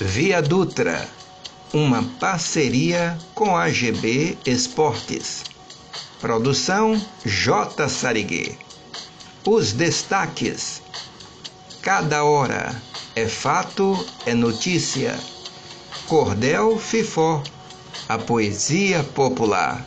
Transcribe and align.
Via 0.00 0.40
Dutra, 0.40 1.08
uma 1.74 2.04
parceria 2.20 3.18
com 3.34 3.56
a 3.56 3.68
GB 3.68 4.38
Esportes. 4.46 5.42
Produção 6.20 7.04
J. 7.24 7.88
Sariguê. 7.88 8.52
Os 9.44 9.72
destaques. 9.72 10.80
Cada 11.82 12.22
hora 12.22 12.80
é 13.16 13.26
fato, 13.26 14.06
é 14.24 14.34
notícia. 14.34 15.18
Cordel 16.06 16.78
Fifó, 16.78 17.42
a 18.08 18.16
poesia 18.16 19.02
popular. 19.02 19.84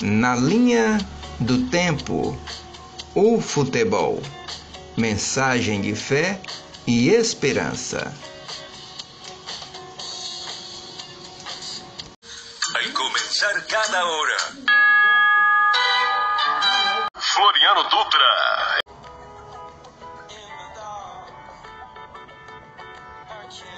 Na 0.00 0.34
linha 0.34 0.98
do 1.38 1.66
tempo, 1.68 2.34
o 3.14 3.38
futebol. 3.38 4.18
Mensagem 4.96 5.82
de 5.82 5.94
fé 5.94 6.40
e 6.86 7.10
esperança. 7.10 8.31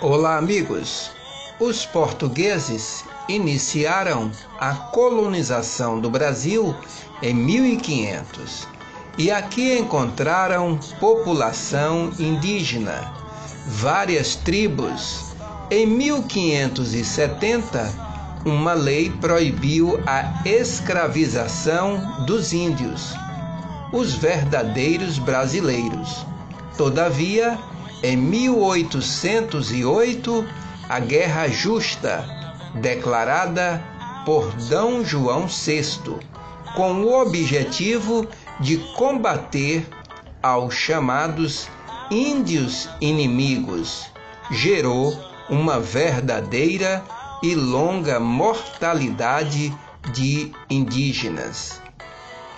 Olá, 0.07 0.37
amigos. 0.37 1.11
Os 1.59 1.87
portugueses 1.87 3.07
iniciaram 3.27 4.31
a 4.61 4.75
colonização 4.75 5.99
do 5.99 6.11
Brasil 6.11 6.77
em 7.23 7.33
1500 7.33 8.69
e 9.17 9.31
aqui 9.31 9.79
encontraram 9.79 10.79
população 11.01 12.13
indígena, 12.19 13.15
várias 13.67 14.37
tribos. 14.37 15.33
Em 15.71 15.87
1570, 15.87 17.91
uma 18.45 18.75
lei 18.75 19.09
proibiu 19.09 19.99
a 20.07 20.47
escravização 20.47 22.27
dos 22.27 22.53
índios, 22.53 23.15
os 23.91 24.13
verdadeiros 24.13 25.19
brasileiros. 25.19 26.27
Todavia, 26.77 27.59
em 28.05 28.17
1808, 28.19 30.47
a 30.91 31.01
Guerra 31.01 31.49
Justa, 31.49 32.23
declarada 32.75 33.83
por 34.27 34.53
D. 34.53 34.77
João 35.05 35.47
VI, 35.47 36.19
com 36.77 37.03
o 37.03 37.19
objetivo 37.19 38.29
de 38.61 38.77
combater 38.95 39.89
aos 40.43 40.75
chamados 40.75 41.67
índios 42.11 42.91
inimigos, 43.01 44.05
gerou 44.51 45.19
uma 45.49 45.81
verdadeira 45.81 47.03
e 47.43 47.55
longa 47.55 48.21
mortalidade 48.21 49.75
de 50.13 50.53
indígenas. 50.69 51.81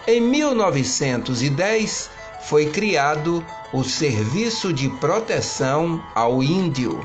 Em 0.08 0.20
1910 0.20 2.10
foi 2.48 2.66
criado 2.66 3.44
o 3.72 3.82
Serviço 3.82 4.72
de 4.72 4.88
Proteção 4.88 6.00
ao 6.14 6.42
Índio, 6.42 7.00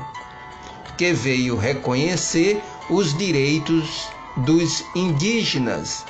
que 0.96 1.12
veio 1.12 1.56
reconhecer 1.56 2.62
os 2.88 3.16
direitos 3.16 4.08
dos 4.36 4.84
indígenas, 4.94 6.04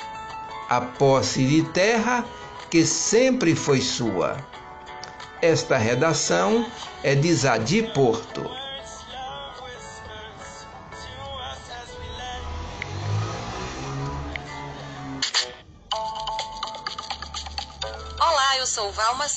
a 0.69 0.79
posse 0.79 1.43
de 1.43 1.63
terra 1.63 2.23
que 2.69 2.85
sempre 2.85 3.55
foi 3.55 3.81
sua. 3.81 4.37
Esta 5.41 5.77
redação 5.77 6.65
é 7.01 7.15
de 7.15 7.33
Zadi 7.33 7.81
Porto. 7.93 8.62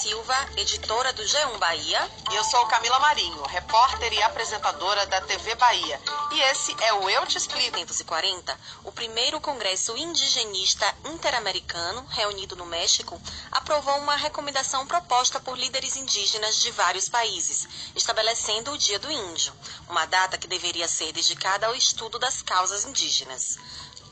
Silva, 0.07 0.37
editora 0.57 1.13
do 1.13 1.23
G1 1.25 1.59
Bahia. 1.59 2.09
E 2.31 2.37
eu 2.37 2.45
sou 2.45 2.65
Camila 2.67 2.97
Marinho, 3.01 3.43
repórter 3.43 4.13
e 4.13 4.23
apresentadora 4.23 5.05
da 5.07 5.21
TV 5.23 5.57
Bahia. 5.57 6.01
E 6.31 6.41
esse 6.43 6.77
é 6.81 6.93
o 6.95 7.11
Eu 7.11 7.27
Te 7.27 7.37
Explico. 7.37 7.57
1940, 7.77 8.57
o 8.85 8.93
primeiro 8.93 9.41
Congresso 9.41 9.97
Indigenista 9.97 10.87
Interamericano, 11.07 12.07
reunido 12.11 12.55
no 12.55 12.65
México, 12.65 13.21
aprovou 13.51 13.99
uma 13.99 14.15
recomendação 14.15 14.87
proposta 14.87 15.41
por 15.41 15.59
líderes 15.59 15.97
indígenas 15.97 16.61
de 16.61 16.71
vários 16.71 17.09
países, 17.09 17.67
estabelecendo 17.97 18.71
o 18.71 18.79
Dia 18.79 18.99
do 18.99 19.11
Índio, 19.11 19.53
uma 19.89 20.07
data 20.07 20.39
que 20.39 20.47
deveria 20.47 20.87
ser 20.87 21.13
dedicada 21.13 21.67
ao 21.67 21.75
estudo 21.75 22.19
das 22.19 22.43
causas 22.43 22.85
indígenas. 22.85 23.59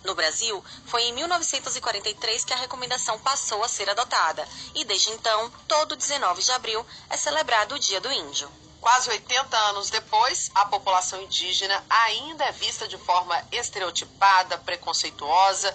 No 0.05 0.15
Brasil, 0.15 0.63
foi 0.85 1.03
em 1.05 1.15
1943 1.15 2.45
que 2.45 2.53
a 2.53 2.59
recomendação 2.59 3.19
passou 3.21 3.65
a 3.65 3.69
ser 3.69 3.89
adotada, 3.89 4.47
e 4.75 4.85
desde 4.85 5.11
então, 5.11 5.51
todo 5.67 5.97
19 5.97 6.43
de 6.43 6.53
abril 6.53 6.87
é 7.09 7.17
celebrado 7.17 7.75
o 7.75 7.79
Dia 7.79 8.03
do 8.03 8.13
Índio. 8.13 8.53
Quase 8.83 9.09
80 9.09 9.57
anos 9.57 9.89
depois, 9.89 10.51
a 10.55 10.67
população 10.67 11.23
indígena 11.23 11.83
ainda 11.89 12.45
é 12.45 12.53
vista 12.53 12.87
de 12.87 12.99
forma 12.99 13.35
estereotipada, 13.51 14.59
preconceituosa, 14.59 15.75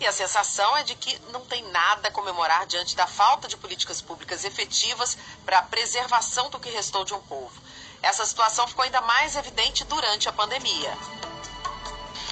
e 0.00 0.06
a 0.06 0.12
sensação 0.12 0.74
é 0.78 0.82
de 0.82 0.94
que 0.94 1.20
não 1.30 1.44
tem 1.44 1.62
nada 1.70 2.08
a 2.08 2.12
comemorar 2.12 2.64
diante 2.64 2.96
da 2.96 3.06
falta 3.06 3.48
de 3.48 3.56
políticas 3.58 4.00
públicas 4.00 4.46
efetivas 4.46 5.18
para 5.44 5.58
a 5.58 5.62
preservação 5.62 6.48
do 6.48 6.58
que 6.58 6.70
restou 6.70 7.04
de 7.04 7.12
um 7.12 7.20
povo. 7.20 7.60
Essa 8.00 8.24
situação 8.24 8.66
ficou 8.66 8.84
ainda 8.84 9.02
mais 9.02 9.36
evidente 9.36 9.84
durante 9.84 10.26
a 10.26 10.32
pandemia. 10.32 10.96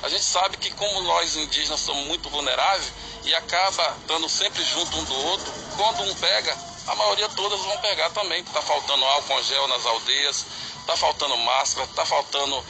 A 0.02 0.08
gente 0.08 0.24
sabe 0.24 0.56
que 0.58 0.70
como 0.72 1.00
nós 1.02 1.36
indígenas 1.36 1.80
somos 1.80 2.06
muito 2.06 2.28
vulneráveis 2.28 2.92
e 3.24 3.34
acaba 3.34 3.96
estando 4.00 4.28
sempre 4.28 4.62
junto 4.62 4.96
um 4.98 5.04
do 5.04 5.14
outro, 5.26 5.52
quando 5.76 6.02
um 6.02 6.14
pega, 6.14 6.56
a 6.86 6.94
maioria 6.94 7.28
todas 7.30 7.60
vão 7.60 7.76
pegar 7.78 8.10
também. 8.10 8.40
Está 8.42 8.62
faltando 8.62 9.04
álcool 9.04 9.42
gel 9.42 9.66
nas 9.68 9.84
aldeias, 9.84 10.46
está 10.80 10.96
faltando 10.96 11.36
máscara, 11.38 11.86
está 11.86 12.06
faltando 12.06 12.64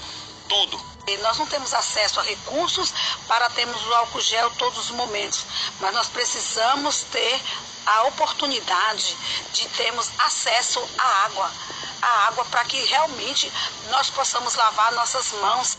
tudo. 0.49 0.97
Nós 1.21 1.39
não 1.39 1.47
temos 1.47 1.73
acesso 1.73 2.19
a 2.19 2.23
recursos 2.23 2.93
para 3.29 3.49
termos 3.51 3.81
o 3.87 3.95
álcool 3.95 4.21
gel 4.21 4.51
todos 4.53 4.79
os 4.79 4.91
momentos, 4.91 5.45
mas 5.81 5.95
nós 5.95 6.09
precisamos 6.09 7.03
ter 7.13 7.41
a 7.87 8.03
oportunidade 8.05 9.17
de 9.53 9.69
termos 9.69 10.11
acesso 10.19 10.83
à 10.99 11.25
água, 11.27 11.51
à 12.03 12.27
água 12.27 12.45
para 12.47 12.65
que 12.65 12.83
realmente 12.87 13.53
nós 13.91 14.11
possamos 14.11 14.55
lavar 14.57 14.93
nossas 14.93 15.33
mãos. 15.33 15.79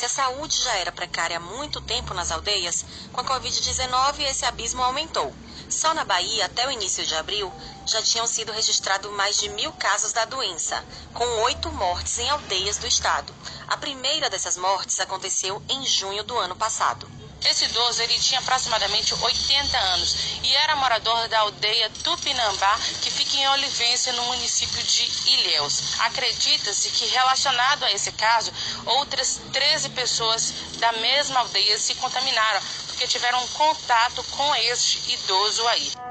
Se 0.00 0.06
a 0.06 0.08
saúde 0.08 0.56
já 0.62 0.74
era 0.76 0.90
precária 0.90 1.36
há 1.36 1.40
muito 1.40 1.78
tempo 1.82 2.14
nas 2.14 2.30
aldeias, 2.30 2.86
com 3.12 3.20
a 3.20 3.24
Covid-19 3.24 4.20
esse 4.20 4.46
abismo 4.46 4.82
aumentou. 4.82 5.30
Só 5.68 5.92
na 5.92 6.06
Bahia, 6.06 6.46
até 6.46 6.66
o 6.66 6.70
início 6.70 7.04
de 7.04 7.14
abril, 7.16 7.52
já 7.86 8.00
tinham 8.00 8.26
sido 8.26 8.50
registrados 8.50 9.12
mais 9.12 9.36
de 9.36 9.50
mil 9.50 9.70
casos 9.74 10.14
da 10.14 10.24
doença, 10.24 10.82
com 11.12 11.42
oito 11.42 11.70
mortes 11.72 12.18
em 12.18 12.30
aldeias 12.30 12.78
do 12.78 12.86
estado. 12.86 13.30
A 13.68 13.76
primeira 13.76 14.30
dessas 14.30 14.56
mortes 14.56 14.98
aconteceu 15.00 15.62
em 15.68 15.84
junho 15.84 16.24
do 16.24 16.38
ano 16.38 16.56
passado. 16.56 17.19
Esse 17.48 17.64
idoso 17.64 18.02
ele 18.02 18.18
tinha 18.18 18.40
aproximadamente 18.40 19.14
80 19.14 19.78
anos 19.78 20.14
e 20.42 20.54
era 20.56 20.76
morador 20.76 21.28
da 21.28 21.40
aldeia 21.40 21.90
Tupinambá, 22.02 22.78
que 23.00 23.10
fica 23.10 23.36
em 23.36 23.48
Olivência, 23.48 24.12
no 24.12 24.24
município 24.24 24.82
de 24.82 25.30
Ilhéus. 25.30 25.98
Acredita-se 26.00 26.90
que, 26.90 27.06
relacionado 27.06 27.84
a 27.84 27.92
esse 27.92 28.12
caso, 28.12 28.52
outras 28.86 29.40
13 29.52 29.88
pessoas 29.90 30.52
da 30.78 30.92
mesma 30.92 31.40
aldeia 31.40 31.78
se 31.78 31.94
contaminaram, 31.94 32.60
porque 32.86 33.06
tiveram 33.06 33.46
contato 33.48 34.22
com 34.24 34.54
este 34.56 35.12
idoso 35.12 35.66
aí. 35.68 36.09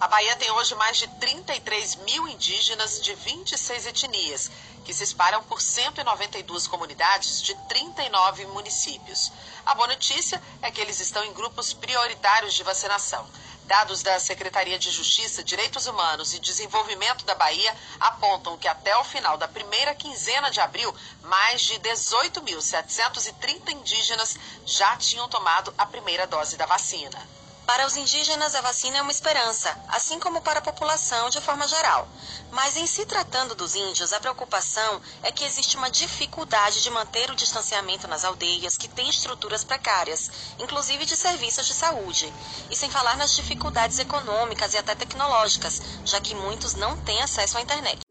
A 0.00 0.06
Bahia 0.06 0.36
tem 0.36 0.48
hoje 0.52 0.76
mais 0.76 0.96
de 0.96 1.08
33 1.08 1.96
mil 1.96 2.28
indígenas 2.28 3.00
de 3.00 3.16
26 3.16 3.86
etnias, 3.86 4.48
que 4.84 4.94
se 4.94 5.02
espalham 5.02 5.42
por 5.42 5.60
192 5.60 6.68
comunidades 6.68 7.42
de 7.42 7.52
39 7.66 8.46
municípios. 8.46 9.32
A 9.66 9.74
boa 9.74 9.88
notícia 9.88 10.40
é 10.62 10.70
que 10.70 10.80
eles 10.80 11.00
estão 11.00 11.24
em 11.24 11.32
grupos 11.32 11.72
prioritários 11.72 12.54
de 12.54 12.62
vacinação. 12.62 13.28
Dados 13.64 14.00
da 14.00 14.20
Secretaria 14.20 14.78
de 14.78 14.88
Justiça, 14.92 15.42
Direitos 15.42 15.88
Humanos 15.88 16.32
e 16.32 16.38
Desenvolvimento 16.38 17.24
da 17.24 17.34
Bahia 17.34 17.74
apontam 17.98 18.56
que 18.56 18.68
até 18.68 18.96
o 18.98 19.04
final 19.04 19.36
da 19.36 19.48
primeira 19.48 19.96
quinzena 19.96 20.48
de 20.48 20.60
abril, 20.60 20.94
mais 21.22 21.62
de 21.62 21.74
18.730 21.80 23.72
indígenas 23.72 24.36
já 24.64 24.96
tinham 24.96 25.28
tomado 25.28 25.74
a 25.76 25.84
primeira 25.84 26.24
dose 26.24 26.56
da 26.56 26.66
vacina. 26.66 27.37
Para 27.68 27.86
os 27.86 27.98
indígenas, 27.98 28.54
a 28.54 28.62
vacina 28.62 28.96
é 28.96 29.02
uma 29.02 29.10
esperança, 29.10 29.78
assim 29.88 30.18
como 30.18 30.40
para 30.40 30.58
a 30.58 30.62
população 30.62 31.28
de 31.28 31.38
forma 31.38 31.68
geral. 31.68 32.08
Mas 32.50 32.78
em 32.78 32.86
se 32.86 33.04
tratando 33.04 33.54
dos 33.54 33.74
índios, 33.74 34.10
a 34.14 34.20
preocupação 34.20 35.02
é 35.22 35.30
que 35.30 35.44
existe 35.44 35.76
uma 35.76 35.90
dificuldade 35.90 36.82
de 36.82 36.88
manter 36.88 37.30
o 37.30 37.36
distanciamento 37.36 38.08
nas 38.08 38.24
aldeias 38.24 38.78
que 38.78 38.88
têm 38.88 39.10
estruturas 39.10 39.64
precárias, 39.64 40.30
inclusive 40.58 41.04
de 41.04 41.14
serviços 41.14 41.66
de 41.66 41.74
saúde. 41.74 42.32
E 42.70 42.74
sem 42.74 42.88
falar 42.88 43.18
nas 43.18 43.36
dificuldades 43.36 43.98
econômicas 43.98 44.72
e 44.72 44.78
até 44.78 44.94
tecnológicas, 44.94 45.82
já 46.06 46.18
que 46.22 46.34
muitos 46.34 46.72
não 46.72 46.96
têm 46.96 47.20
acesso 47.20 47.58
à 47.58 47.60
internet. 47.60 48.07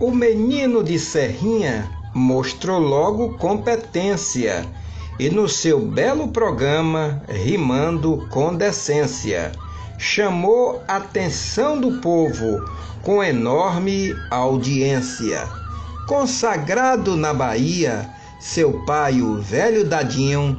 O 0.00 0.12
menino 0.12 0.84
de 0.84 0.96
Serrinha 0.96 1.90
mostrou 2.14 2.78
logo 2.78 3.36
competência 3.36 4.64
e 5.18 5.28
no 5.28 5.48
seu 5.48 5.80
belo 5.80 6.28
programa, 6.28 7.20
rimando 7.28 8.24
com 8.30 8.54
decência, 8.54 9.50
chamou 9.98 10.80
a 10.86 10.98
atenção 10.98 11.80
do 11.80 12.00
povo 12.00 12.64
com 13.02 13.24
enorme 13.24 14.14
audiência. 14.30 15.48
Consagrado 16.06 17.16
na 17.16 17.34
Bahia, 17.34 18.08
seu 18.38 18.84
pai, 18.84 19.20
o 19.20 19.42
velho 19.42 19.84
Dadinho, 19.84 20.56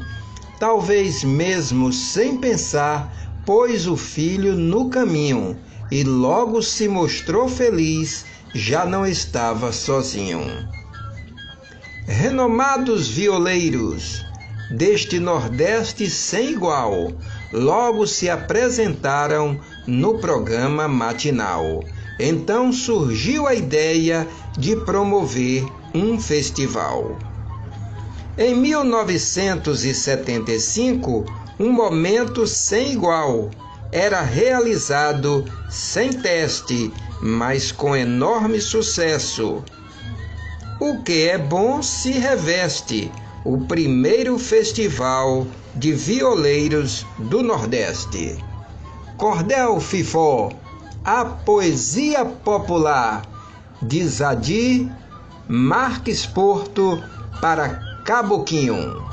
talvez 0.59 1.23
mesmo 1.23 1.93
sem 1.93 2.35
pensar, 2.35 3.09
pôs 3.45 3.87
o 3.87 3.95
filho 3.95 4.53
no 4.53 4.89
caminho 4.89 5.57
e 5.89 6.03
logo 6.03 6.61
se 6.61 6.89
mostrou 6.89 7.47
feliz 7.47 8.25
já 8.53 8.85
não 8.85 9.05
estava 9.05 9.71
sozinho. 9.71 10.41
Renomados 12.07 13.07
violeiros 13.07 14.25
deste 14.71 15.19
Nordeste 15.19 16.09
sem 16.09 16.49
igual 16.51 17.11
logo 17.51 18.07
se 18.07 18.29
apresentaram 18.29 19.59
no 19.85 20.17
programa 20.19 20.87
matinal. 20.87 21.83
Então 22.19 22.71
surgiu 22.71 23.45
a 23.47 23.55
ideia 23.55 24.25
de 24.57 24.75
promover 24.75 25.65
um 25.93 26.19
festival. 26.19 27.17
Em 28.37 28.55
1975, 28.55 31.25
um 31.59 31.71
momento 31.71 32.47
sem 32.47 32.93
igual 32.93 33.49
era 33.91 34.21
realizado 34.21 35.43
sem 35.69 36.13
teste 36.13 36.93
mas 37.21 37.71
com 37.71 37.95
enorme 37.95 38.61
sucesso. 38.61 39.63
O 40.79 41.01
que 41.03 41.27
é 41.27 41.37
bom 41.37 41.81
se 41.81 42.11
reveste 42.11 43.11
o 43.43 43.59
primeiro 43.65 44.37
festival 44.37 45.47
de 45.75 45.91
violeiros 45.91 47.05
do 47.17 47.41
Nordeste. 47.41 48.37
Cordel 49.17 49.79
Fifó, 49.79 50.49
a 51.03 51.25
poesia 51.25 52.23
popular 52.23 53.23
de 53.81 54.05
Zadir 54.07 54.89
Marques 55.47 56.25
Porto 56.25 57.01
para 57.41 58.01
Caboquinho. 58.05 59.03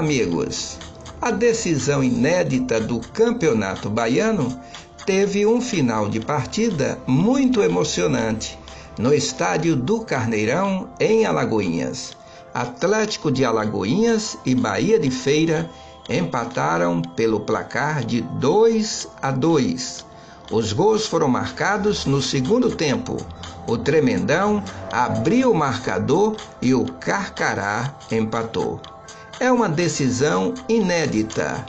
Amigos. 0.00 0.78
A 1.20 1.30
decisão 1.30 2.02
inédita 2.02 2.80
do 2.80 3.00
Campeonato 3.00 3.90
Baiano 3.90 4.58
teve 5.04 5.44
um 5.44 5.60
final 5.60 6.08
de 6.08 6.18
partida 6.18 6.98
muito 7.06 7.62
emocionante 7.62 8.58
no 8.98 9.12
estádio 9.12 9.76
do 9.76 10.00
Carneirão, 10.00 10.88
em 10.98 11.26
Alagoinhas. 11.26 12.16
Atlético 12.54 13.30
de 13.30 13.44
Alagoinhas 13.44 14.38
e 14.46 14.54
Bahia 14.54 14.98
de 14.98 15.10
Feira 15.10 15.68
empataram 16.08 17.02
pelo 17.02 17.40
placar 17.40 18.02
de 18.02 18.22
2 18.22 19.06
a 19.20 19.30
2. 19.30 20.06
Os 20.50 20.72
gols 20.72 21.06
foram 21.06 21.28
marcados 21.28 22.06
no 22.06 22.22
segundo 22.22 22.74
tempo. 22.74 23.18
O 23.66 23.76
Tremendão 23.76 24.64
abriu 24.90 25.52
o 25.52 25.54
marcador 25.54 26.36
e 26.62 26.72
o 26.72 26.86
Carcará 26.86 27.94
empatou. 28.10 28.80
É 29.40 29.50
uma 29.50 29.70
decisão 29.70 30.52
inédita, 30.68 31.64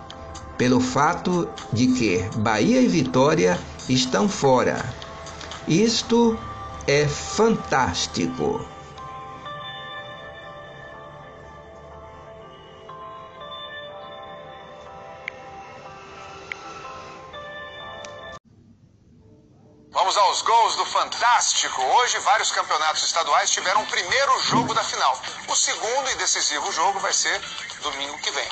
pelo 0.58 0.82
fato 0.82 1.48
de 1.72 1.88
que 1.88 2.18
Bahia 2.40 2.82
e 2.82 2.88
Vitória 2.90 3.58
estão 3.88 4.28
fora. 4.28 4.84
Isto 5.70 6.38
é 6.86 7.08
fantástico. 7.08 8.60
Hoje, 21.64 22.18
vários 22.20 22.52
campeonatos 22.52 23.04
estaduais 23.04 23.52
tiveram 23.52 23.84
o 23.84 23.86
primeiro 23.86 24.40
jogo 24.46 24.74
da 24.74 24.84
final. 24.84 25.22
O 25.48 25.56
segundo 25.56 26.10
e 26.10 26.16
decisivo 26.16 26.72
jogo 26.72 27.00
vai 27.00 27.14
ser 27.14 27.40
domingo 27.84 28.18
que 28.18 28.32
vem. 28.32 28.50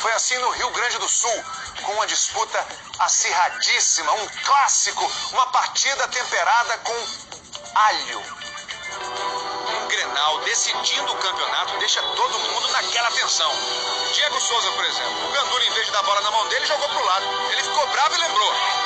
Foi 0.00 0.12
assim 0.14 0.36
no 0.38 0.50
Rio 0.50 0.68
Grande 0.70 0.98
do 0.98 1.08
Sul, 1.08 1.44
com 1.84 1.92
uma 1.92 2.06
disputa 2.08 2.66
acirradíssima, 2.98 4.12
um 4.12 4.28
clássico, 4.44 5.08
uma 5.30 5.46
partida 5.52 6.08
temperada 6.08 6.78
com 6.78 7.06
alho. 7.76 8.22
Um 9.68 9.86
Grenal 9.86 10.40
decidindo 10.40 11.12
o 11.12 11.18
campeonato 11.18 11.78
deixa 11.78 12.02
todo 12.02 12.40
mundo 12.40 12.72
naquela 12.72 13.10
tensão. 13.12 13.52
Diego 14.12 14.40
Souza, 14.40 14.72
por 14.72 14.84
exemplo, 14.84 15.28
o 15.28 15.32
Gandula, 15.32 15.64
em 15.64 15.72
vez 15.74 15.86
de 15.86 15.92
dar 15.92 16.00
a 16.00 16.02
bola 16.02 16.20
na 16.22 16.30
mão 16.32 16.48
dele, 16.48 16.66
jogou 16.66 16.88
pro 16.88 17.04
lado. 17.04 17.52
Ele 17.52 17.62
ficou 17.62 17.86
bravo 17.86 18.14
e 18.16 18.18
lembrou. 18.18 18.77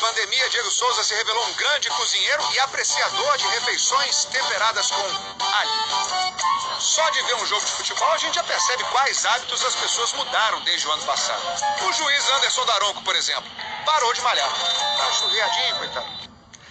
Pandemia, 0.00 0.48
Diego 0.48 0.70
Souza 0.70 1.04
se 1.04 1.14
revelou 1.14 1.46
um 1.46 1.52
grande 1.52 1.90
cozinheiro 1.90 2.42
e 2.54 2.60
apreciador 2.60 3.36
de 3.36 3.46
refeições 3.48 4.24
temperadas 4.24 4.90
com 4.90 5.02
alho. 5.02 6.80
Só 6.80 7.08
de 7.10 7.22
ver 7.22 7.34
um 7.34 7.46
jogo 7.46 7.64
de 7.64 7.72
futebol, 7.72 8.10
a 8.10 8.16
gente 8.18 8.34
já 8.34 8.42
percebe 8.42 8.82
quais 8.84 9.26
hábitos 9.26 9.62
as 9.62 9.74
pessoas 9.76 10.12
mudaram 10.14 10.60
desde 10.62 10.88
o 10.88 10.92
ano 10.92 11.04
passado. 11.04 11.42
O 11.86 11.92
juiz 11.92 12.28
Anderson 12.30 12.64
Daronco, 12.64 13.02
por 13.02 13.14
exemplo, 13.14 13.50
parou 13.84 14.12
de 14.14 14.22
malhar. 14.22 14.50
Tá 14.96 15.12
churriadinho, 15.12 15.76
coitado. 15.76 16.06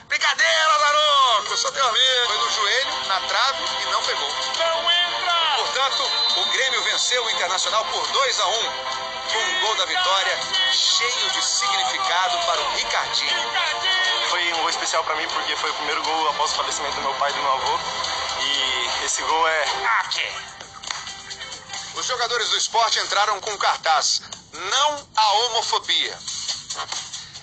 Brincadeira, 0.07 0.79
Daronco! 0.79 1.55
Sou 1.55 1.71
teu 1.71 1.87
amigo. 1.87 2.25
Foi 2.25 2.37
no 2.37 2.49
joelho, 2.49 3.07
na 3.07 3.19
trave 3.21 3.63
e 3.79 3.85
não 3.91 4.03
pegou. 4.03 4.29
Não 4.57 4.91
entra! 4.91 5.55
Portanto, 5.57 6.03
o 6.37 6.45
Grêmio 6.51 6.81
venceu 6.81 7.23
o 7.23 7.29
Internacional 7.29 7.85
por 7.85 8.07
2 8.07 8.39
a 8.39 8.47
1 8.47 9.18
com 9.29 9.37
um 9.37 9.59
gol 9.61 9.75
da 9.75 9.85
vitória 9.85 10.39
cheio 10.73 11.31
de 11.31 11.43
significado 11.43 12.37
para 12.45 12.61
o 12.61 12.71
Ricardinho. 12.73 13.51
Foi 14.29 14.53
um 14.53 14.57
gol 14.57 14.69
especial 14.69 15.03
para 15.03 15.15
mim 15.15 15.27
porque 15.29 15.55
foi 15.55 15.69
o 15.69 15.73
primeiro 15.75 16.03
gol 16.03 16.29
após 16.29 16.51
o 16.51 16.55
falecimento 16.55 16.95
do 16.95 17.01
meu 17.01 17.13
pai 17.15 17.29
e 17.29 17.33
do 17.33 17.41
meu 17.41 17.53
avô. 17.53 17.79
E 18.41 19.05
esse 19.05 19.21
gol 19.21 19.47
é. 19.47 19.65
Os 21.95 22.05
jogadores 22.05 22.49
do 22.49 22.57
esporte 22.57 22.99
entraram 22.99 23.39
com 23.39 23.51
um 23.51 23.57
cartaz: 23.57 24.21
Não 24.53 25.07
a 25.15 25.33
homofobia. 25.33 26.17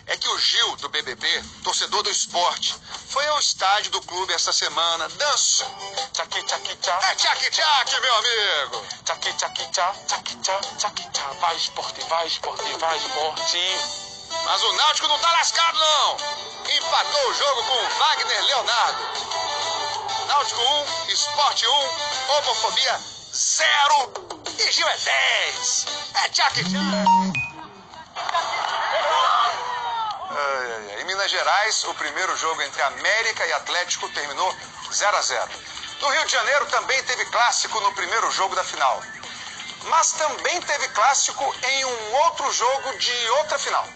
É 0.07 0.17
que 0.17 0.29
o 0.29 0.39
Gil, 0.39 0.77
do 0.77 0.89
BBB, 0.89 1.27
torcedor 1.65 2.01
do 2.05 2.11
esporte, 2.11 2.77
foi 3.09 3.27
ao 3.27 3.41
estádio 3.41 3.91
do 3.91 4.01
clube 4.03 4.33
essa 4.33 4.53
semana, 4.53 5.09
dançou. 5.09 5.69
Tchaki, 6.13 6.45
tchaki, 6.45 6.77
tchá. 6.77 6.99
É 7.03 7.15
tchac-tchac, 7.17 8.01
meu 8.01 8.15
amigo! 8.15 8.87
Tchaki, 9.05 9.33
tchaki, 9.33 9.69
tchá. 9.73 9.93
Tchaki, 10.07 10.37
tchá. 10.37 10.61
Tchaki, 10.79 11.11
tchá. 11.11 11.29
Vai, 11.41 11.57
esporte, 11.57 12.01
vai, 12.09 12.27
esporte, 12.29 12.73
vai, 12.79 12.97
esporte. 12.99 13.59
Mas 14.45 14.63
o 14.63 14.73
Náutico 14.75 15.09
não 15.09 15.19
tá 15.19 15.33
lascado, 15.33 15.77
não! 15.77 16.17
Empatou 16.71 17.29
o 17.29 17.35
jogo 17.35 17.65
com 17.65 17.73
o 17.73 17.99
Wagner 17.99 18.45
Leonardo. 18.45 18.99
Náutico 20.29 20.61
1, 21.09 21.11
Esporte 21.11 21.67
1, 21.67 21.73
homofobia 22.29 23.01
0 23.33 24.13
e 24.59 24.73
Gil 24.73 24.87
é 24.87 24.99
10. 24.99 25.87
É. 26.15 26.19
Ai, 26.19 26.31
ai, 26.39 27.56
Minas 31.26 31.30
Gerais, 31.30 31.85
o 31.85 31.95
primeiro 31.95 32.37
jogo 32.37 32.62
entre 32.62 32.80
América 32.83 33.45
e 33.45 33.52
Atlético 33.54 34.09
terminou 34.11 34.54
0 34.92 35.16
a 35.16 35.23
0. 35.23 35.50
No 36.00 36.09
Rio 36.09 36.25
de 36.25 36.30
Janeiro 36.30 36.66
também 36.66 37.02
teve 37.02 37.25
clássico 37.26 37.80
no 37.80 37.92
primeiro 37.95 38.30
jogo 38.30 38.54
da 38.54 38.62
final. 38.62 39.02
Mas 39.87 40.12
também 40.12 40.61
teve 40.61 40.87
clássico 40.90 41.52
em 41.64 41.85
um 41.85 42.14
outro 42.26 42.52
jogo 42.52 42.97
de 42.99 43.30
outra 43.30 43.59
final. 43.59 43.88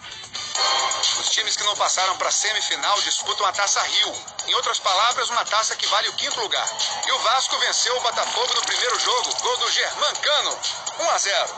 Os 1.21 1.31
times 1.31 1.57
que 1.57 1.63
não 1.63 1.77
passaram 1.77 2.17
para 2.17 2.31
a 2.31 2.33
semifinal 2.33 3.01
disputam 3.03 3.47
a 3.47 3.53
Taça 3.53 3.81
Rio. 3.81 4.13
Em 4.49 4.55
outras 4.55 4.81
palavras, 4.81 5.31
uma 5.31 5.45
taça 5.45 5.77
que 5.77 5.87
vale 5.87 6.09
o 6.09 6.13
quinto 6.15 6.41
lugar. 6.41 6.69
E 7.07 7.13
o 7.13 7.19
Vasco 7.21 7.57
venceu 7.61 7.97
o 7.97 8.01
Botafogo 8.01 8.55
no 8.55 8.63
primeiro 8.63 8.99
jogo, 8.99 9.37
gol 9.41 9.57
do 9.59 9.71
Germán 9.71 10.15
Cano, 10.15 10.59
1 10.99 11.11
a 11.11 11.19
0. 11.19 11.55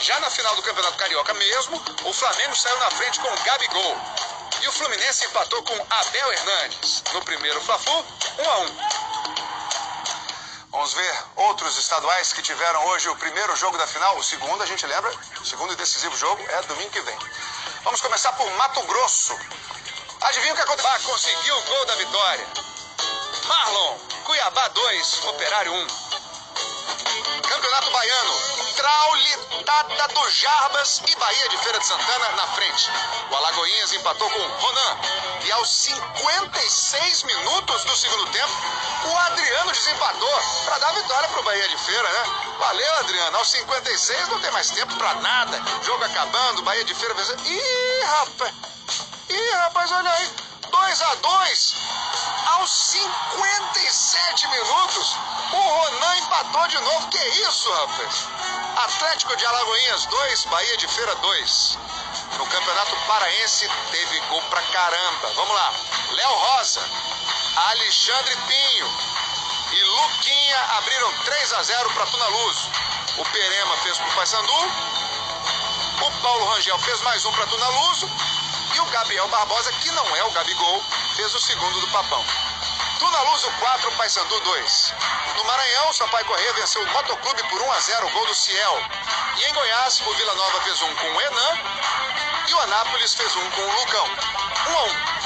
Já 0.00 0.20
na 0.20 0.28
final 0.28 0.54
do 0.56 0.62
Campeonato 0.62 0.98
Carioca 0.98 1.32
mesmo, 1.32 1.82
o 2.04 2.12
Flamengo 2.12 2.54
saiu 2.54 2.78
na 2.80 2.90
frente 2.90 3.18
com 3.18 3.32
o 3.32 3.42
Gabigol. 3.44 3.96
E 4.62 4.68
o 4.68 4.72
Fluminense 4.72 5.24
empatou 5.26 5.62
com 5.62 5.86
Abel 5.90 6.32
Hernandes. 6.32 7.02
No 7.12 7.22
primeiro 7.22 7.60
Fla-Flu, 7.62 8.06
1 8.38 8.50
a 8.50 8.58
1. 8.58 8.76
Vamos 10.72 10.92
ver 10.92 11.24
outros 11.36 11.78
estaduais 11.78 12.32
que 12.32 12.42
tiveram 12.42 12.84
hoje 12.86 13.08
o 13.08 13.16
primeiro 13.16 13.56
jogo 13.56 13.78
da 13.78 13.86
final. 13.86 14.16
O 14.18 14.22
segundo, 14.22 14.62
a 14.62 14.66
gente 14.66 14.86
lembra, 14.86 15.10
o 15.40 15.44
segundo 15.44 15.72
e 15.72 15.76
decisivo 15.76 16.16
jogo 16.16 16.42
é 16.48 16.62
domingo 16.62 16.90
que 16.90 17.00
vem. 17.00 17.18
Vamos 17.82 18.00
começar 18.00 18.32
por 18.32 18.50
Mato 18.52 18.82
Grosso. 18.82 19.38
Adivinha 20.20 20.52
o 20.52 20.56
que 20.56 20.62
aconteceu? 20.62 20.90
Ah, 20.90 21.00
conseguiu 21.00 21.56
o 21.56 21.62
gol 21.62 21.86
da 21.86 21.94
vitória. 21.94 22.46
Marlon, 23.46 23.98
Cuiabá 24.24 24.68
2, 24.68 25.24
Operário 25.24 25.72
1. 25.72 25.86
Campeonato 27.42 27.90
Baiano, 27.90 28.40
Traulitada 28.76 30.08
do 30.08 30.30
Jarbas 30.30 31.00
e 31.06 31.16
Bahia 31.16 31.48
de 31.48 31.56
Feira 31.58 31.78
de 31.78 31.86
Santana 31.86 32.28
na 32.36 32.46
frente. 32.48 32.90
O 33.30 33.36
Alagoinhas 33.36 33.92
empatou 33.94 34.28
com 34.28 34.38
Ronan. 34.38 34.98
E 35.44 35.52
aos 35.52 35.68
56 35.68 37.22
minutos 37.22 37.84
do 37.84 37.96
segundo 37.96 38.26
tempo, 38.32 38.52
o 39.06 39.16
Adriano 39.16 39.72
desempatou 39.72 40.40
para 40.66 40.78
dar 40.78 40.92
vitória 40.92 41.28
para 41.28 41.40
o 41.40 41.44
Bahia 41.44 41.68
de 41.68 41.78
Feira, 41.78 42.08
né? 42.08 42.54
Valeu, 42.58 42.94
Adriano. 42.98 43.38
Aos 43.38 43.50
56 43.50 44.28
não 44.28 44.40
tem 44.40 44.50
mais 44.50 44.70
tempo 44.70 44.94
para 44.96 45.14
nada. 45.14 45.62
Jogo 45.82 46.04
acabando, 46.04 46.62
Bahia 46.62 46.84
de 46.84 46.94
Feira. 46.94 47.14
Ih, 47.44 48.04
rapaz! 48.04 48.54
Ih, 49.30 49.50
rapaz, 49.54 49.90
olha 49.90 50.10
aí. 50.10 50.30
2 50.70 51.02
a 51.02 51.14
2 51.14 51.74
aos 52.46 52.70
57 52.70 54.48
minutos. 54.48 55.16
O 55.52 55.56
Ronan 55.56 56.16
empatou 56.18 56.68
de 56.68 56.78
novo. 56.78 57.08
Que 57.08 57.18
isso, 57.18 57.72
rapaz? 57.72 58.26
Atlético 58.76 59.34
de 59.36 59.46
Alagoinhas 59.46 60.04
2, 60.04 60.44
Bahia 60.44 60.76
de 60.76 60.86
Feira 60.88 61.14
2. 61.14 61.78
No 62.36 62.46
Campeonato 62.46 62.96
Paraense 63.06 63.66
teve 63.90 64.20
gol 64.28 64.42
pra 64.50 64.60
caramba. 64.60 65.32
Vamos 65.34 65.54
lá. 65.54 65.72
Léo 66.10 66.34
Rosa, 66.34 66.82
Alexandre 67.70 68.36
Pinho 68.46 68.90
e 69.72 69.82
Luquinha 69.82 70.60
abriram 70.76 71.10
3 71.24 71.52
a 71.54 71.62
0 71.62 71.90
para 71.94 72.28
Luz. 72.28 72.70
O 73.16 73.24
Perema 73.24 73.76
fez 73.78 73.96
pro 73.96 74.12
Paysandu. 74.12 74.52
O 76.02 76.10
Paulo 76.20 76.44
Rangel 76.52 76.78
fez 76.80 77.00
mais 77.00 77.24
um 77.24 77.32
para 77.32 77.46
Tuna 77.46 77.68
Luso. 77.68 78.10
E 78.74 78.80
o 78.80 78.84
Gabriel 78.86 79.26
Barbosa, 79.28 79.72
que 79.72 79.90
não 79.92 80.16
é 80.16 80.24
o 80.24 80.30
Gabigol, 80.32 80.84
fez 81.16 81.34
o 81.34 81.40
segundo 81.40 81.80
do 81.80 81.88
Papão. 81.88 82.45
Tuna 82.98 83.22
Luso 83.22 83.50
4, 83.58 83.92
Paysandu 83.92 84.40
2. 84.40 84.94
No 85.36 85.44
Maranhão, 85.44 85.92
Sampaio 85.92 86.24
Corrêa 86.24 86.52
venceu 86.54 86.82
o 86.82 86.86
Motoclube 86.92 87.42
por 87.48 87.60
1 87.60 87.72
a 87.72 87.80
0, 87.80 88.10
gol 88.10 88.26
do 88.26 88.34
Ciel. 88.34 88.80
E 89.36 89.44
em 89.44 89.52
Goiás, 89.52 90.00
o 90.00 90.14
Vila 90.14 90.34
Nova 90.34 90.60
fez 90.62 90.80
um 90.80 90.94
com 90.94 91.06
o 91.06 91.20
Enan 91.20 91.58
e 92.48 92.54
o 92.54 92.60
Anápolis 92.60 93.14
fez 93.14 93.36
um 93.36 93.50
com 93.50 93.60
o 93.60 93.80
Lucão. 93.80 94.06
1 94.06 94.76
a 94.76 94.84
1. 94.84 95.16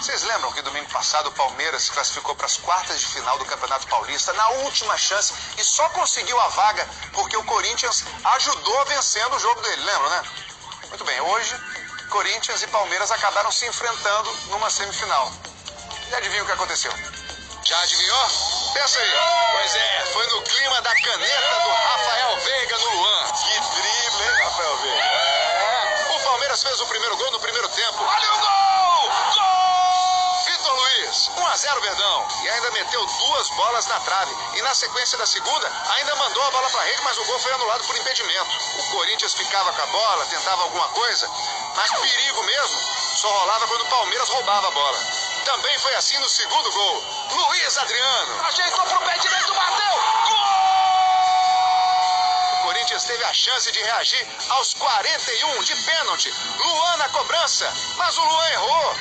Vocês 0.00 0.22
lembram 0.22 0.50
que 0.52 0.62
domingo 0.62 0.90
passado 0.90 1.28
o 1.28 1.32
Palmeiras 1.32 1.82
se 1.82 1.92
classificou 1.92 2.34
para 2.34 2.46
as 2.46 2.56
quartas 2.56 2.98
de 2.98 3.06
final 3.06 3.36
do 3.38 3.44
Campeonato 3.44 3.86
Paulista 3.86 4.32
na 4.32 4.48
última 4.64 4.96
chance 4.96 5.34
e 5.58 5.64
só 5.64 5.86
conseguiu 5.90 6.40
a 6.40 6.48
vaga 6.48 6.88
porque 7.12 7.36
o 7.36 7.44
Corinthians 7.44 8.04
ajudou 8.24 8.84
vencendo 8.86 9.36
o 9.36 9.38
jogo 9.38 9.60
dele, 9.60 9.82
lembra, 9.84 10.08
né? 10.08 10.22
Muito 10.88 11.04
bem, 11.04 11.20
hoje 11.20 11.54
Corinthians 12.10 12.60
e 12.62 12.66
Palmeiras 12.66 13.10
acabaram 13.12 13.52
se 13.52 13.64
enfrentando 13.66 14.32
numa 14.48 14.68
semifinal. 14.68 15.32
E 16.10 16.14
adivinha 16.16 16.42
o 16.42 16.46
que 16.46 16.52
aconteceu? 16.52 16.92
Já 17.64 17.80
adivinhou? 17.82 18.26
Pensa 18.74 18.98
aí. 18.98 19.12
Pois 19.52 19.74
é, 19.76 20.04
foi 20.12 20.26
no 20.26 20.42
clima 20.42 20.82
da 20.82 20.92
caneta 20.92 21.60
do 21.60 21.70
Rafael 21.70 22.36
Veiga 22.40 22.78
no 22.78 22.90
Luan. 22.96 23.32
Que 23.32 23.60
drible, 23.60 24.24
hein, 24.24 24.42
Rafael 24.42 24.76
Veiga? 24.78 25.04
É. 25.04 26.16
O 26.16 26.20
Palmeiras 26.24 26.62
fez 26.62 26.80
o 26.80 26.86
primeiro 26.86 27.16
gol 27.16 27.30
no 27.30 27.40
primeiro 27.40 27.68
tempo. 27.68 28.02
Olha 28.02 28.34
o 28.34 28.38
gol! 28.40 28.48
Gol! 28.48 28.69
Vitor 31.10 31.20
Luiz, 31.20 31.30
1 31.36 31.46
a 31.46 31.56
0 31.56 31.80
Verdão. 31.80 32.28
E 32.42 32.48
ainda 32.48 32.70
meteu 32.70 33.04
duas 33.04 33.48
bolas 33.50 33.86
na 33.86 34.00
trave. 34.00 34.36
E 34.54 34.62
na 34.62 34.74
sequência 34.74 35.18
da 35.18 35.26
segunda, 35.26 35.72
ainda 35.90 36.14
mandou 36.16 36.42
a 36.44 36.50
bola 36.50 36.70
para 36.70 36.82
rede, 36.82 37.02
mas 37.02 37.18
o 37.18 37.24
gol 37.24 37.38
foi 37.40 37.52
anulado 37.52 37.84
por 37.84 37.96
impedimento. 37.96 38.50
O 38.78 38.90
Corinthians 38.90 39.34
ficava 39.34 39.72
com 39.72 39.82
a 39.82 39.86
bola, 39.86 40.26
tentava 40.26 40.62
alguma 40.62 40.88
coisa, 40.88 41.28
mas 41.74 41.90
perigo 41.90 42.42
mesmo 42.44 42.78
só 43.16 43.28
rolava 43.28 43.66
quando 43.66 43.82
o 43.82 43.88
Palmeiras 43.88 44.28
roubava 44.28 44.68
a 44.68 44.70
bola. 44.70 44.98
Também 45.44 45.78
foi 45.80 45.94
assim 45.96 46.18
no 46.18 46.28
segundo 46.28 46.70
gol. 46.70 47.04
Luiz 47.30 47.78
Adriano. 47.78 48.44
Ajeitou 48.44 48.84
pro 48.84 49.00
pé 49.00 49.18
direito, 49.18 49.54
bateu. 49.54 49.92
Gol! 50.28 50.60
O 52.52 52.62
Corinthians 52.62 53.04
teve 53.04 53.24
a 53.24 53.34
chance 53.34 53.72
de 53.72 53.82
reagir 53.82 54.28
aos 54.50 54.74
41 54.74 55.62
de 55.64 55.74
pênalti. 55.82 56.32
Luan 56.56 56.96
na 56.98 57.08
cobrança, 57.08 57.72
mas 57.96 58.16
o 58.16 58.24
Luan. 58.24 58.48
Errou! 58.50 58.96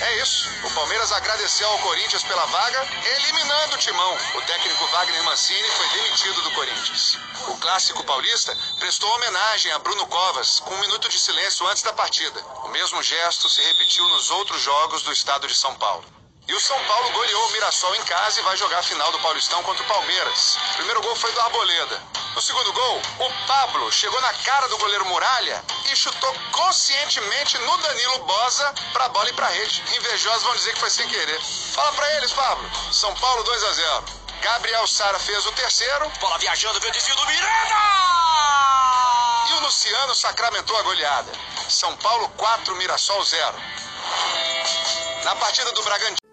É 0.00 0.22
isso. 0.22 0.48
O 0.64 0.70
Palmeiras 0.70 1.12
agradeceu 1.12 1.68
ao 1.68 1.78
Corinthians 1.78 2.22
pela 2.24 2.46
vaga, 2.46 2.88
eliminando 3.16 3.74
o 3.74 3.78
timão. 3.78 4.18
O 4.34 4.42
técnico 4.42 4.86
Wagner 4.88 5.22
Mancini 5.24 5.68
foi 5.70 5.88
demitido 5.88 6.42
do 6.42 6.50
Corinthians. 6.52 7.18
O 7.48 7.56
clássico 7.58 8.02
paulista 8.04 8.56
prestou 8.78 9.08
homenagem 9.14 9.70
a 9.72 9.78
Bruno 9.78 10.06
Covas 10.06 10.60
com 10.60 10.74
um 10.74 10.80
minuto 10.80 11.08
de 11.08 11.18
silêncio 11.18 11.66
antes 11.68 11.82
da 11.82 11.92
partida. 11.92 12.40
O 12.64 12.68
mesmo 12.68 13.02
gesto 13.02 13.48
se 13.48 13.62
repetiu 13.62 14.06
nos 14.08 14.30
outros 14.30 14.60
jogos 14.62 15.02
do 15.02 15.12
estado 15.12 15.46
de 15.46 15.54
São 15.54 15.74
Paulo. 15.76 16.23
E 16.46 16.52
o 16.52 16.60
São 16.60 16.78
Paulo 16.84 17.10
goleou 17.10 17.46
o 17.46 17.52
Mirassol 17.52 17.94
em 17.94 18.02
casa 18.02 18.38
e 18.38 18.42
vai 18.42 18.54
jogar 18.58 18.78
a 18.78 18.82
final 18.82 19.10
do 19.10 19.18
Paulistão 19.20 19.62
contra 19.62 19.82
o 19.82 19.86
Palmeiras. 19.86 20.56
O 20.56 20.74
primeiro 20.74 21.00
gol 21.00 21.16
foi 21.16 21.32
do 21.32 21.40
Arboleda. 21.40 22.02
No 22.34 22.42
segundo 22.42 22.70
gol, 22.70 23.02
o 23.20 23.46
Pablo 23.46 23.90
chegou 23.90 24.20
na 24.20 24.34
cara 24.34 24.68
do 24.68 24.76
goleiro 24.76 25.06
Muralha 25.06 25.64
e 25.90 25.96
chutou 25.96 26.34
conscientemente 26.52 27.56
no 27.58 27.78
Danilo 27.78 28.18
Bosa 28.24 28.74
pra 28.92 29.08
bola 29.08 29.30
e 29.30 29.32
pra 29.32 29.48
rede. 29.48 29.82
Invejosos 29.96 30.42
vão 30.42 30.54
dizer 30.56 30.74
que 30.74 30.80
foi 30.80 30.90
sem 30.90 31.08
querer. 31.08 31.40
Fala 31.72 31.92
pra 31.92 32.16
eles, 32.16 32.32
Pablo. 32.32 32.70
São 32.92 33.14
Paulo 33.14 33.42
2 33.42 33.64
a 33.64 33.72
0. 33.72 34.04
Gabriel 34.42 34.86
Sara 34.86 35.18
fez 35.18 35.46
o 35.46 35.52
terceiro. 35.52 36.10
Bola 36.20 36.36
viajando, 36.38 36.78
veio 36.80 36.92
desvio 36.92 37.16
do 37.16 37.26
Miranda! 37.26 37.74
E 39.48 39.52
o 39.54 39.60
Luciano 39.60 40.14
sacramentou 40.14 40.76
a 40.76 40.82
goleada. 40.82 41.32
São 41.70 41.96
Paulo 41.96 42.28
4, 42.36 42.76
Mirassol 42.76 43.24
0. 43.24 43.54
Na 45.24 45.34
partida 45.36 45.72
do 45.72 45.82
Bragantino. 45.82 46.23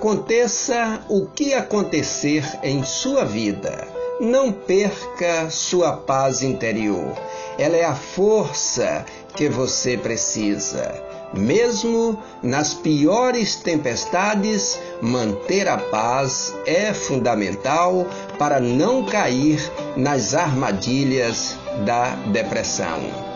Aconteça 0.00 1.02
o 1.10 1.26
que 1.26 1.52
acontecer 1.52 2.42
em 2.62 2.82
sua 2.82 3.22
vida, 3.22 3.86
não 4.18 4.50
perca 4.50 5.50
sua 5.50 5.92
paz 5.92 6.40
interior. 6.40 7.12
Ela 7.58 7.76
é 7.76 7.84
a 7.84 7.94
força 7.94 9.04
que 9.36 9.46
você 9.50 9.98
precisa. 9.98 10.90
Mesmo 11.34 12.18
nas 12.42 12.72
piores 12.72 13.56
tempestades, 13.56 14.78
manter 15.02 15.68
a 15.68 15.76
paz 15.76 16.54
é 16.64 16.94
fundamental 16.94 18.06
para 18.38 18.58
não 18.58 19.04
cair 19.04 19.60
nas 19.98 20.32
armadilhas 20.34 21.58
da 21.84 22.14
depressão 22.32 23.29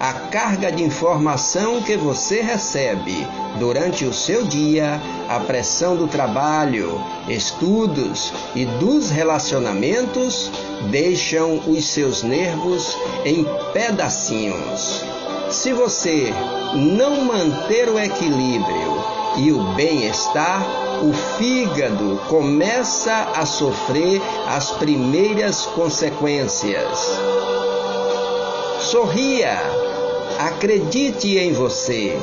a 0.00 0.14
carga 0.14 0.72
de 0.72 0.82
informação 0.82 1.82
que 1.82 1.94
você 1.94 2.40
recebe 2.40 3.28
durante 3.58 4.06
o 4.06 4.14
seu 4.14 4.46
dia, 4.46 4.98
a 5.28 5.40
pressão 5.40 5.94
do 5.94 6.08
trabalho, 6.08 6.98
estudos 7.28 8.32
e 8.54 8.64
dos 8.64 9.10
relacionamentos 9.10 10.50
deixam 10.90 11.60
os 11.66 11.84
seus 11.84 12.22
nervos 12.22 12.96
em 13.26 13.44
pedacinhos. 13.74 15.04
Se 15.50 15.74
você 15.74 16.32
não 16.74 17.22
manter 17.24 17.90
o 17.90 17.98
equilíbrio 17.98 19.04
e 19.36 19.52
o 19.52 19.62
bem-estar, 19.74 20.64
o 21.02 21.12
fígado 21.12 22.18
começa 22.26 23.28
a 23.34 23.44
sofrer 23.44 24.22
as 24.48 24.70
primeiras 24.70 25.66
consequências. 25.66 27.20
Sorria, 28.80 29.79
acredite 30.38 31.36
em 31.38 31.52
você, 31.52 32.16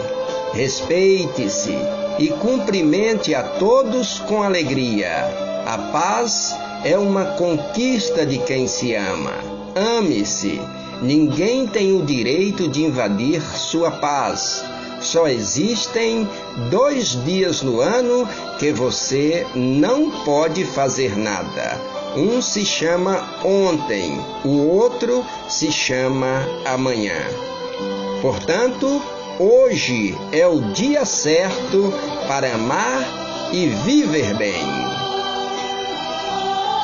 respeite-se 0.54 1.78
e 2.20 2.30
cumprimente 2.30 3.36
a 3.36 3.44
todos 3.44 4.20
com 4.20 4.42
alegria. 4.42 5.26
A 5.66 5.78
paz 5.92 6.56
é 6.84 6.98
uma 6.98 7.26
conquista 7.26 8.26
de 8.26 8.40
quem 8.40 8.68
se 8.68 8.96
ama. 8.96 9.34
Ame-se. 9.76 10.62
Ninguém 11.02 11.68
tem 11.68 11.94
o 11.94 12.04
direito 12.04 12.68
de 12.68 12.84
invadir 12.84 13.42
sua 13.42 13.92
paz. 13.92 14.64
Só 15.00 15.28
existem 15.28 16.28
dois 16.72 17.24
dias 17.24 17.62
no 17.62 17.80
ano 17.82 18.28
que 18.58 18.72
você 18.72 19.46
não 19.54 20.10
pode 20.10 20.66
fazer 20.66 21.16
nada. 21.16 21.80
Um 22.16 22.42
se 22.42 22.66
chama 22.66 23.24
ontem, 23.46 24.20
o 24.44 24.68
outro 24.68 25.24
se 25.48 25.72
chama 25.72 26.48
amanhã. 26.66 27.20
Portanto, 28.22 29.02
hoje 29.40 30.16
é 30.32 30.48
o 30.48 30.62
dia 30.74 31.06
certo 31.06 31.94
para 32.28 32.56
amar 32.56 33.50
e 33.54 33.68
viver 33.68 34.34
bem. 34.36 35.07